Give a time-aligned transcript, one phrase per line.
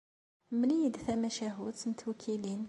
[0.53, 2.59] Mmel-iyi-d tamacahut n tewkilin.